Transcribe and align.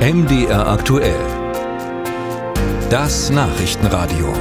MDR 0.00 0.66
aktuell. 0.66 1.20
Das 2.88 3.28
Nachrichtenradio. 3.28 4.32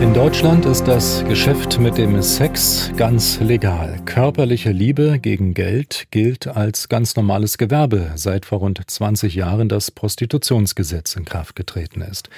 In 0.00 0.14
Deutschland 0.14 0.64
ist 0.64 0.84
das 0.84 1.22
Geschäft 1.26 1.78
mit 1.78 1.98
dem 1.98 2.22
Sex 2.22 2.90
ganz 2.96 3.38
legal. 3.40 4.00
Körperliche 4.06 4.70
Liebe 4.72 5.18
gegen 5.18 5.52
Geld 5.52 6.06
gilt 6.10 6.46
als 6.46 6.88
ganz 6.88 7.16
normales 7.16 7.58
Gewerbe, 7.58 8.12
seit 8.14 8.46
vor 8.46 8.60
rund 8.60 8.80
20 8.84 9.34
Jahren 9.34 9.68
das 9.68 9.90
Prostitutionsgesetz 9.90 11.16
in 11.16 11.26
Kraft 11.26 11.54
getreten 11.54 12.00
ist. 12.00 12.30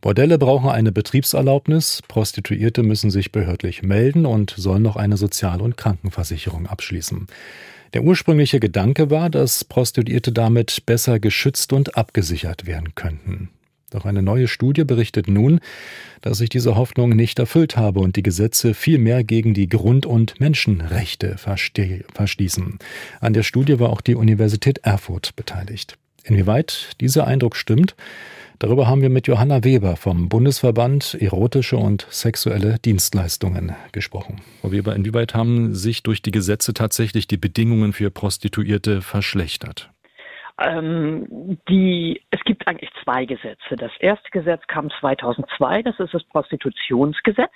Bordelle 0.00 0.38
brauchen 0.38 0.70
eine 0.70 0.92
Betriebserlaubnis, 0.92 2.00
Prostituierte 2.08 2.82
müssen 2.82 3.10
sich 3.10 3.32
behördlich 3.32 3.82
melden 3.82 4.24
und 4.24 4.54
sollen 4.56 4.82
noch 4.82 4.96
eine 4.96 5.18
Sozial- 5.18 5.60
und 5.60 5.76
Krankenversicherung 5.76 6.66
abschließen. 6.66 7.26
Der 7.92 8.04
ursprüngliche 8.04 8.60
Gedanke 8.60 9.10
war, 9.10 9.30
dass 9.30 9.64
Prostituierte 9.64 10.32
damit 10.32 10.84
besser 10.86 11.18
geschützt 11.18 11.72
und 11.72 11.96
abgesichert 11.96 12.66
werden 12.66 12.94
könnten. 12.94 13.50
Doch 13.90 14.04
eine 14.04 14.22
neue 14.22 14.46
Studie 14.46 14.84
berichtet 14.84 15.26
nun, 15.26 15.58
dass 16.20 16.38
sich 16.38 16.48
diese 16.48 16.76
Hoffnung 16.76 17.10
nicht 17.10 17.40
erfüllt 17.40 17.76
habe 17.76 17.98
und 17.98 18.14
die 18.14 18.22
Gesetze 18.22 18.72
vielmehr 18.72 19.24
gegen 19.24 19.52
die 19.52 19.68
Grund- 19.68 20.06
und 20.06 20.38
Menschenrechte 20.38 21.36
verstießen. 21.36 22.78
An 23.20 23.32
der 23.32 23.42
Studie 23.42 23.80
war 23.80 23.90
auch 23.90 24.00
die 24.00 24.14
Universität 24.14 24.78
Erfurt 24.78 25.34
beteiligt. 25.34 25.98
Inwieweit 26.24 27.00
dieser 27.00 27.26
Eindruck 27.26 27.56
stimmt, 27.56 27.96
Darüber 28.60 28.86
haben 28.86 29.00
wir 29.00 29.08
mit 29.08 29.26
Johanna 29.26 29.64
Weber 29.64 29.96
vom 29.96 30.28
Bundesverband 30.28 31.16
Erotische 31.18 31.78
und 31.78 32.02
Sexuelle 32.10 32.76
Dienstleistungen 32.84 33.74
gesprochen. 33.92 34.42
Frau 34.60 34.70
Weber, 34.70 34.94
inwieweit 34.94 35.34
haben 35.34 35.72
sich 35.72 36.02
durch 36.02 36.20
die 36.20 36.30
Gesetze 36.30 36.74
tatsächlich 36.74 37.26
die 37.26 37.38
Bedingungen 37.38 37.94
für 37.94 38.10
Prostituierte 38.10 39.00
verschlechtert? 39.00 39.88
Ähm, 40.60 41.56
die, 41.70 42.20
es 42.30 42.40
gibt 42.44 42.68
eigentlich 42.68 42.90
zwei 43.02 43.24
Gesetze. 43.24 43.76
Das 43.78 43.92
erste 43.98 44.28
Gesetz 44.30 44.60
kam 44.66 44.90
2002, 45.00 45.80
das 45.80 45.98
ist 45.98 46.12
das 46.12 46.24
Prostitutionsgesetz. 46.24 47.52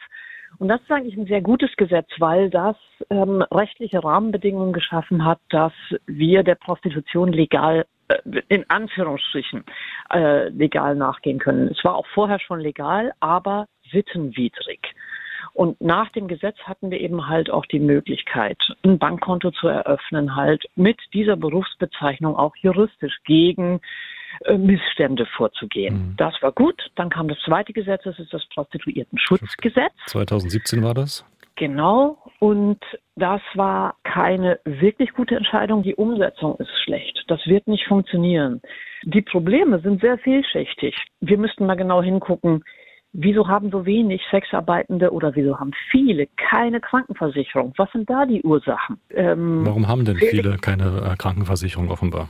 Und 0.59 0.69
das 0.69 0.81
ist 0.81 0.91
eigentlich 0.91 1.17
ein 1.17 1.27
sehr 1.27 1.43
gutes 1.43 1.75
Gesetz, 1.77 2.09
weil 2.19 2.51
das 2.51 2.77
ähm, 3.11 3.43
rechtliche 3.51 4.03
Rahmenbedingungen 4.03 4.73
geschaffen 4.73 5.25
hat, 5.25 5.41
dass 5.51 5.73
wir 6.07 6.43
der 6.43 6.55
Prostitution 6.55 7.33
legal 7.33 7.87
äh, 8.09 8.43
in 8.49 8.69
Anführungsstrichen 8.69 9.65
äh, 10.13 10.49
legal 10.49 10.95
nachgehen 10.95 11.39
können. 11.39 11.69
Es 11.69 11.83
war 11.85 11.97
auch 11.97 12.07
vorher 12.15 12.39
schon 12.39 12.61
legal, 12.61 13.13
aber 13.21 13.67
sittenwidrig. 13.91 14.81
Und 15.53 15.81
nach 15.81 16.11
dem 16.11 16.27
Gesetz 16.27 16.59
hatten 16.65 16.91
wir 16.91 17.01
eben 17.01 17.29
halt 17.29 17.49
auch 17.49 17.65
die 17.67 17.79
Möglichkeit, 17.79 18.59
ein 18.83 18.99
Bankkonto 18.99 19.53
zu 19.53 19.69
eröffnen, 19.69 20.35
halt 20.35 20.65
mit 20.75 20.99
dieser 21.13 21.37
Berufsbezeichnung 21.37 22.37
auch 22.37 22.57
juristisch 22.57 23.19
gegen 23.25 23.81
äh, 24.45 24.57
Missstände 24.57 25.27
vorzugehen. 25.37 25.95
Mhm. 25.95 26.17
Das 26.17 26.35
war 26.41 26.53
gut. 26.53 26.81
Dann 26.97 27.11
kam 27.11 27.29
das 27.29 27.39
zweite 27.45 27.73
Gesetz, 27.73 28.03
das 28.05 28.19
ist 28.19 28.33
das 28.33 28.45
Prostituiertenschutzgesetz. 28.55 29.93
2017 30.07 30.83
war 30.83 30.95
das? 30.95 31.25
Genau. 31.57 32.19
Und 32.41 32.81
das 33.17 33.41
war 33.55 33.97
keine 34.03 34.59
wirklich 34.65 35.13
gute 35.13 35.37
Entscheidung. 35.37 35.83
Die 35.83 35.95
Umsetzung 35.95 36.57
ist 36.57 36.71
schlecht. 36.85 37.25
Das 37.29 37.41
wird 37.47 37.69
nicht 37.69 37.87
funktionieren. 37.87 38.61
Die 39.05 39.23
Probleme 39.23 39.81
sind 39.81 40.01
sehr 40.01 40.19
vielschichtig. 40.19 40.97
Wir 41.21 41.39
müssten 41.39 41.67
mal 41.67 41.77
genau 41.77 42.03
hingucken, 42.03 42.65
wieso 43.13 43.49
haben 43.49 43.71
so 43.71 43.87
wenig 43.87 44.21
Sexarbeitende 44.31 45.13
oder 45.13 45.35
wieso 45.35 45.59
haben 45.59 45.73
viele 45.91 46.27
keine 46.37 46.81
Krankenversicherung? 46.81 47.73
Was 47.77 47.91
sind 47.93 48.11
da 48.11 48.27
die 48.27 48.43
Ursachen? 48.43 48.99
Ähm, 49.11 49.65
Warum 49.65 49.89
haben 49.89 50.05
denn 50.05 50.17
viele 50.17 50.57
keine 50.59 51.13
äh, 51.13 51.17
Krankenversicherung 51.17 51.91
offenbar? 51.91 52.29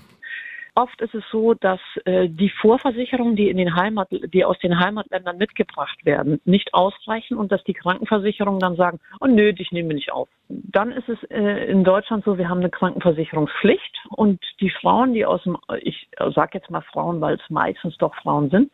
Oft 0.76 1.00
ist 1.00 1.14
es 1.14 1.22
so, 1.30 1.54
dass 1.54 1.80
äh, 2.04 2.28
die 2.28 2.50
Vorversicherungen, 2.50 3.36
die 3.36 3.48
in 3.48 3.56
den 3.56 3.76
Heimat, 3.76 4.08
die 4.10 4.44
aus 4.44 4.58
den 4.58 4.80
Heimatländern 4.80 5.38
mitgebracht 5.38 6.04
werden, 6.04 6.40
nicht 6.44 6.74
ausreichen 6.74 7.36
und 7.36 7.52
dass 7.52 7.62
die 7.62 7.74
Krankenversicherungen 7.74 8.58
dann 8.58 8.74
sagen, 8.74 8.98
oh 9.20 9.26
nö, 9.26 9.52
dich 9.52 9.70
nehmen 9.70 9.90
wir 9.90 9.94
nicht 9.94 10.12
auf. 10.12 10.28
Dann 10.48 10.90
ist 10.90 11.08
es 11.08 11.22
äh, 11.30 11.70
in 11.70 11.84
Deutschland 11.84 12.24
so, 12.24 12.38
wir 12.38 12.48
haben 12.48 12.58
eine 12.58 12.70
Krankenversicherungspflicht 12.70 13.98
und 14.10 14.40
die 14.60 14.70
Frauen, 14.70 15.14
die 15.14 15.24
aus 15.24 15.44
dem, 15.44 15.56
ich 15.80 16.08
sage 16.34 16.58
jetzt 16.58 16.70
mal 16.70 16.82
Frauen, 16.82 17.20
weil 17.20 17.36
es 17.36 17.50
meistens 17.50 17.96
doch 17.98 18.14
Frauen 18.16 18.50
sind, 18.50 18.72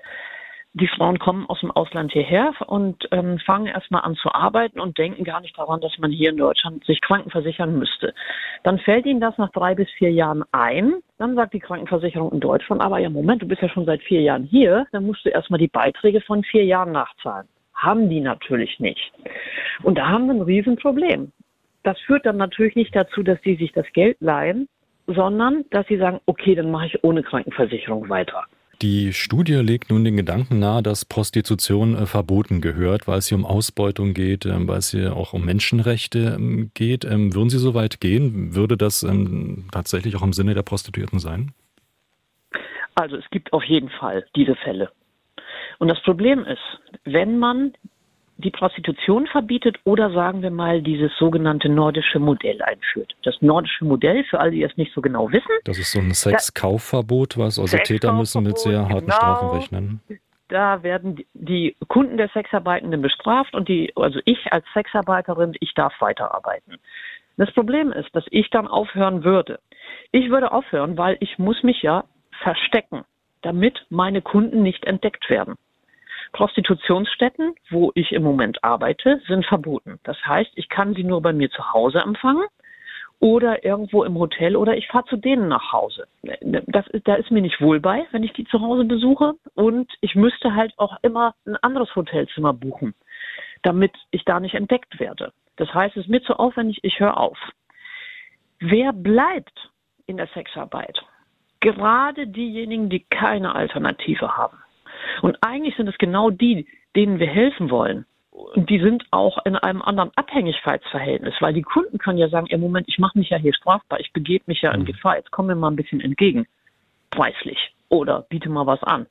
die 0.73 0.87
Frauen 0.87 1.19
kommen 1.19 1.47
aus 1.47 1.61
dem 1.61 1.73
Ausland 1.73 2.13
hierher 2.13 2.53
und 2.67 3.09
ähm, 3.11 3.39
fangen 3.41 3.67
erstmal 3.67 4.03
an 4.03 4.15
zu 4.15 4.33
arbeiten 4.33 4.79
und 4.79 4.99
denken 4.99 5.25
gar 5.25 5.41
nicht 5.41 5.59
daran, 5.59 5.81
dass 5.81 5.99
man 5.99 6.13
hier 6.13 6.31
in 6.31 6.37
Deutschland 6.37 6.85
sich 6.85 7.01
krankenversichern 7.01 7.77
müsste. 7.77 8.15
Dann 8.63 8.79
fällt 8.79 9.05
ihnen 9.05 9.21
das 9.21 9.37
nach 9.37 9.51
drei 9.51 9.75
bis 9.75 9.91
vier 9.91 10.13
Jahren 10.13 10.45
ein. 10.53 10.95
Dann 11.19 11.35
sagt 11.35 11.55
die 11.55 11.61
Krankenversicherung 11.61 12.31
in 12.31 12.41
Deutschland, 12.41 12.83
aber 12.83 12.99
ja, 12.99 13.11
Moment, 13.11 13.43
du 13.43 13.49
bist 13.49 13.63
ja 13.63 13.69
schon 13.69 13.85
seit 13.85 14.01
vier 14.03 14.21
Jahren 14.21 14.45
hier, 14.45 14.87
dann 14.93 15.07
musst 15.07 15.25
du 15.25 15.31
erstmal 15.31 15.59
die 15.59 15.69
Beiträge 15.69 16.21
von 16.21 16.45
vier 16.45 16.65
Jahren 16.65 16.93
nachzahlen. 16.93 17.49
Haben 17.75 18.09
die 18.09 18.21
natürlich 18.21 18.79
nicht. 18.79 19.13
Und 19.83 19.99
da 19.99 20.09
haben 20.09 20.27
wir 20.27 20.35
ein 20.35 20.43
Riesenproblem. 20.43 21.33
Das 21.83 21.99
führt 22.01 22.27
dann 22.27 22.37
natürlich 22.37 22.77
nicht 22.77 22.95
dazu, 22.95 23.23
dass 23.25 23.41
die 23.41 23.57
sich 23.57 23.73
das 23.73 23.87
Geld 23.93 24.19
leihen, 24.21 24.69
sondern 25.07 25.65
dass 25.71 25.87
sie 25.89 25.97
sagen, 25.97 26.21
okay, 26.27 26.55
dann 26.55 26.71
mache 26.71 26.87
ich 26.87 27.03
ohne 27.03 27.23
Krankenversicherung 27.23 28.09
weiter. 28.09 28.45
Die 28.83 29.13
Studie 29.13 29.57
legt 29.57 29.91
nun 29.91 30.05
den 30.05 30.17
Gedanken 30.17 30.59
nahe, 30.59 30.83
dass 30.83 31.05
Prostitution 31.05 31.95
äh, 31.95 32.07
verboten 32.07 32.63
gehört, 32.63 33.07
weil 33.07 33.19
es 33.19 33.29
hier 33.29 33.37
um 33.37 33.45
Ausbeutung 33.45 34.15
geht, 34.15 34.47
äh, 34.47 34.69
weil 34.69 34.79
es 34.79 34.91
hier 34.91 35.15
auch 35.17 35.35
um 35.35 35.45
Menschenrechte 35.45 36.37
ähm, 36.39 36.71
geht. 36.73 37.05
Ähm, 37.05 37.35
würden 37.35 37.51
Sie 37.51 37.59
so 37.59 37.75
weit 37.75 38.01
gehen? 38.01 38.55
Würde 38.55 38.79
das 38.79 39.03
ähm, 39.03 39.69
tatsächlich 39.71 40.17
auch 40.17 40.23
im 40.23 40.33
Sinne 40.33 40.55
der 40.55 40.63
Prostituierten 40.63 41.19
sein? 41.19 41.53
Also 42.95 43.17
es 43.17 43.29
gibt 43.31 43.53
auf 43.53 43.65
jeden 43.65 43.91
Fall 43.91 44.25
diese 44.35 44.55
Fälle. 44.57 44.91
Und 45.79 45.89
das 45.89 46.01
Problem 46.03 46.45
ist, 46.45 46.81
wenn 47.05 47.39
man 47.39 47.75
die 48.41 48.51
Prostitution 48.51 49.27
verbietet 49.27 49.79
oder 49.85 50.11
sagen 50.13 50.43
wir 50.43 50.51
mal 50.51 50.83
dieses 50.83 51.11
sogenannte 51.19 51.69
nordische 51.69 52.19
Modell 52.19 52.61
einführt. 52.63 53.15
Das 53.23 53.37
nordische 53.41 53.85
Modell, 53.85 54.25
für 54.25 54.41
alle, 54.41 54.51
die 54.51 54.63
es 54.63 54.77
nicht 54.77 54.93
so 54.95 55.01
genau 55.01 55.31
wissen. 55.31 55.51
Das 55.65 55.79
ist 55.79 55.93
so 55.93 56.01
ein 56.01 56.13
Sexkaufverbot, 56.13 57.39
was 57.39 57.59
also 57.59 57.77
Täter 57.79 58.13
müssen 58.13 58.43
mit 58.43 58.59
sehr 58.59 58.89
harten 58.89 59.07
genau, 59.07 59.15
Strafen 59.15 59.49
rechnen. 59.51 60.01
Da 60.49 60.83
werden 60.83 61.25
die 61.35 61.77
Kunden 61.87 62.17
der 62.17 62.29
Sexarbeitenden 62.29 63.03
bestraft 63.03 63.55
und 63.55 63.69
die, 63.69 63.93
also 63.95 64.19
ich 64.25 64.53
als 64.53 64.65
Sexarbeiterin, 64.75 65.55
ich 65.61 65.75
darf 65.75 65.93
weiterarbeiten. 66.01 66.79
Das 67.37 67.53
Problem 67.53 67.93
ist, 67.93 68.15
dass 68.15 68.25
ich 68.31 68.51
dann 68.51 68.67
aufhören 68.67 69.23
würde. 69.23 69.61
Ich 70.13 70.29
würde 70.29 70.53
aufhören, 70.53 70.99
weil 70.99 71.17
ich 71.21 71.39
muss 71.39 71.63
mich 71.63 71.83
ja 71.83 72.05
verstecken, 72.43 73.05
damit 73.43 73.87
meine 73.91 74.23
Kunden 74.23 74.63
nicht 74.63 74.85
entdeckt 74.85 75.31
werden. 75.31 75.57
Prostitutionsstätten, 76.33 77.55
wo 77.71 77.93
ich 77.95 78.13
im 78.13 78.23
Moment 78.23 78.63
arbeite, 78.63 79.21
sind 79.27 79.45
verboten. 79.47 79.99
Das 80.05 80.17
heißt, 80.25 80.51
ich 80.55 80.69
kann 80.69 80.95
sie 80.95 81.05
nur 81.05 81.23
bei 81.23 81.33
mir 81.33 81.51
zu 81.51 81.73
Hause 81.73 82.01
empfangen 82.01 82.47
oder 83.21 83.65
irgendwo 83.65 84.03
im 84.05 84.19
Hotel 84.19 84.57
oder 84.57 84.77
ich 84.77 84.89
fahre 84.89 85.05
zu 85.05 85.17
denen 85.17 85.49
nach 85.49 85.73
Hause. 85.73 86.07
Das 86.43 86.87
ist, 86.89 87.07
da 87.07 87.15
ist 87.15 87.31
mir 87.31 87.43
nicht 87.43 87.61
wohl 87.61 87.79
bei, 87.79 88.07
wenn 88.13 88.25
ich 88.25 88.33
die 88.33 88.47
zu 88.47 88.61
Hause 88.61 88.85
besuche 88.85 89.35
und 89.55 89.93
ich 90.01 90.15
müsste 90.15 90.55
halt 90.55 90.73
auch 90.79 90.97
immer 91.03 91.35
ein 91.47 91.57
anderes 91.57 91.95
Hotelzimmer 91.95 92.55
buchen, 92.55 92.95
damit 93.63 93.93
ich 94.11 94.25
da 94.25 94.41
nicht 94.41 94.55
entdeckt 94.55 94.99
werde. 94.99 95.33
Das 95.57 95.73
heißt, 95.75 95.97
es 95.97 96.05
ist 96.05 96.11
mir 96.11 96.23
zu 96.23 96.39
aufwendig, 96.39 96.79
ich 96.83 96.99
höre 96.99 97.19
auf. 97.19 97.39
Wer 98.59 98.93
bleibt 98.93 99.71
in 100.07 100.17
der 100.17 100.29
Sexarbeit? 100.29 100.99
Gerade 101.61 102.27
diejenigen, 102.27 102.89
die 102.89 103.01
keine 103.01 103.55
Alternative 103.55 104.37
haben. 104.39 104.57
Und 105.23 105.39
eigentlich 105.43 105.77
sind 105.77 105.89
es 105.89 105.99
genau 105.99 106.31
die, 106.31 106.67
denen 106.97 107.19
wir 107.19 107.27
helfen 107.27 107.71
wollen. 107.71 108.07
Und 108.31 108.71
die 108.71 108.81
sind 108.81 109.05
auch 109.11 109.45
in 109.45 109.57
einem 109.57 109.83
anderen 109.83 110.11
Abhängigkeitsverhältnis, 110.17 111.35
weil 111.41 111.53
die 111.53 111.63
Kunden 111.63 111.99
können 111.99 112.19
ja 112.19 112.29
sagen, 112.29 112.47
im 112.47 112.61
Moment, 112.61 112.89
ich 112.89 112.99
mache 112.99 113.19
mich 113.19 113.31
ja 113.31 113.37
hier 113.37 113.55
strafbar, 113.55 114.01
ich 114.01 114.13
begebe 114.13 114.45
mich 114.47 114.63
ja 114.63 114.73
in 114.73 114.81
mhm. 114.81 114.87
Gefahr, 114.87 115.17
jetzt 115.17 115.31
komm 115.31 115.47
mir 115.47 115.55
mal 115.55 115.69
ein 115.69 115.77
bisschen 115.77 116.01
entgegen, 116.01 116.47
preislich, 117.11 117.59
oder 117.89 118.23
biete 118.29 118.49
mal 118.49 118.67
was 118.67 118.83
an. 118.83 119.07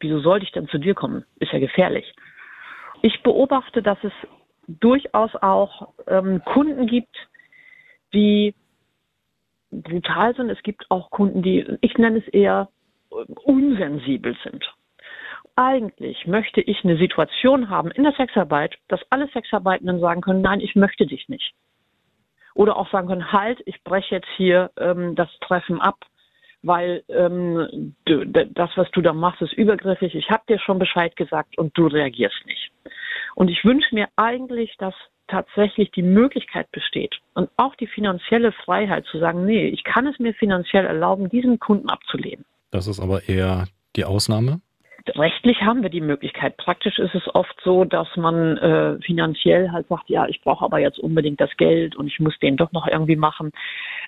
Wieso 0.00 0.20
sollte 0.20 0.46
ich 0.46 0.52
denn 0.52 0.68
zu 0.68 0.78
dir 0.78 0.94
kommen? 0.94 1.24
Ist 1.38 1.52
ja 1.52 1.58
gefährlich. 1.58 2.12
Ich 3.02 3.22
beobachte, 3.22 3.82
dass 3.82 3.98
es 4.02 4.12
durchaus 4.66 5.34
auch 5.36 5.92
ähm, 6.06 6.42
Kunden 6.44 6.86
gibt, 6.86 7.14
die 8.14 8.54
brutal 9.70 10.34
sind. 10.34 10.50
Es 10.50 10.62
gibt 10.62 10.90
auch 10.90 11.10
Kunden, 11.10 11.42
die, 11.42 11.78
ich 11.80 11.98
nenne 11.98 12.18
es 12.18 12.28
eher, 12.28 12.68
unsensibel 13.44 14.36
sind 14.42 14.64
eigentlich 15.56 16.26
möchte 16.26 16.60
ich 16.60 16.84
eine 16.84 16.96
Situation 16.96 17.68
haben 17.68 17.90
in 17.90 18.04
der 18.04 18.12
Sexarbeit, 18.12 18.76
dass 18.88 19.00
alle 19.10 19.28
Sexarbeitenden 19.28 20.00
sagen 20.00 20.20
können, 20.20 20.42
nein, 20.42 20.60
ich 20.60 20.74
möchte 20.74 21.06
dich 21.06 21.28
nicht. 21.28 21.52
Oder 22.54 22.76
auch 22.76 22.90
sagen 22.90 23.08
können, 23.08 23.32
halt, 23.32 23.62
ich 23.66 23.82
breche 23.82 24.16
jetzt 24.16 24.28
hier 24.36 24.70
ähm, 24.76 25.14
das 25.14 25.28
Treffen 25.40 25.80
ab, 25.80 26.04
weil 26.62 27.02
ähm, 27.08 27.94
du, 28.04 28.24
das, 28.26 28.70
was 28.76 28.90
du 28.92 29.00
da 29.00 29.12
machst, 29.12 29.42
ist 29.42 29.52
übergriffig. 29.52 30.14
Ich 30.14 30.30
habe 30.30 30.44
dir 30.48 30.58
schon 30.58 30.78
Bescheid 30.78 31.16
gesagt 31.16 31.58
und 31.58 31.76
du 31.76 31.86
reagierst 31.86 32.46
nicht. 32.46 32.70
Und 33.34 33.48
ich 33.48 33.64
wünsche 33.64 33.94
mir 33.94 34.08
eigentlich, 34.16 34.76
dass 34.78 34.94
tatsächlich 35.28 35.90
die 35.92 36.02
Möglichkeit 36.02 36.70
besteht 36.72 37.14
und 37.34 37.50
auch 37.56 37.74
die 37.76 37.86
finanzielle 37.86 38.52
Freiheit 38.52 39.06
zu 39.06 39.18
sagen, 39.18 39.46
nee, 39.46 39.68
ich 39.68 39.82
kann 39.82 40.06
es 40.06 40.18
mir 40.18 40.34
finanziell 40.34 40.84
erlauben, 40.84 41.30
diesen 41.30 41.58
Kunden 41.58 41.88
abzulehnen. 41.88 42.44
Das 42.70 42.86
ist 42.86 43.00
aber 43.00 43.28
eher 43.28 43.66
die 43.96 44.04
Ausnahme? 44.04 44.60
Rechtlich 45.10 45.60
haben 45.62 45.82
wir 45.82 45.90
die 45.90 46.00
Möglichkeit. 46.00 46.56
Praktisch 46.56 46.98
ist 46.98 47.14
es 47.14 47.34
oft 47.34 47.54
so, 47.64 47.84
dass 47.84 48.08
man 48.16 48.56
äh, 48.58 48.98
finanziell 49.02 49.70
halt 49.70 49.88
sagt, 49.88 50.08
ja, 50.08 50.26
ich 50.26 50.40
brauche 50.42 50.64
aber 50.64 50.78
jetzt 50.78 50.98
unbedingt 50.98 51.40
das 51.40 51.50
Geld 51.56 51.96
und 51.96 52.06
ich 52.06 52.20
muss 52.20 52.38
den 52.40 52.56
doch 52.56 52.72
noch 52.72 52.86
irgendwie 52.86 53.16
machen. 53.16 53.50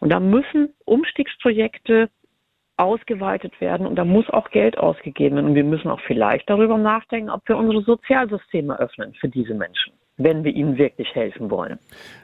Und 0.00 0.12
da 0.12 0.20
müssen 0.20 0.70
Umstiegsprojekte 0.84 2.08
ausgeweitet 2.76 3.60
werden 3.60 3.86
und 3.86 3.96
da 3.96 4.04
muss 4.04 4.28
auch 4.30 4.50
Geld 4.50 4.78
ausgegeben 4.78 5.36
werden. 5.36 5.50
Und 5.50 5.54
wir 5.54 5.64
müssen 5.64 5.90
auch 5.90 6.00
vielleicht 6.06 6.48
darüber 6.50 6.78
nachdenken, 6.78 7.30
ob 7.30 7.48
wir 7.48 7.56
unsere 7.56 7.82
Sozialsysteme 7.82 8.78
öffnen 8.78 9.14
für 9.14 9.28
diese 9.28 9.54
Menschen, 9.54 9.92
wenn 10.16 10.44
wir 10.44 10.52
ihnen 10.52 10.76
wirklich 10.76 11.14
helfen 11.14 11.50
wollen. 11.50 11.78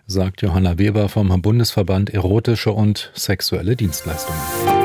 Sagt 0.07 0.43
Johanna 0.43 0.79
Weber 0.79 1.09
vom 1.09 1.29
Bundesverband 1.41 2.11
Erotische 2.11 2.73
und 2.73 3.11
Sexuelle 3.15 3.77
Dienstleistungen. 3.77 4.80